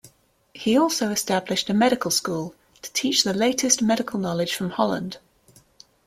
He 0.55 0.75
also 0.79 1.11
established 1.11 1.69
a 1.69 1.75
medical 1.75 2.09
school 2.09 2.55
to 2.81 2.91
teach 2.91 3.23
the 3.23 3.35
latest 3.35 3.83
medical 3.83 4.17
knowledge 4.19 4.55
from 4.55 4.71
Holland. 4.71 5.19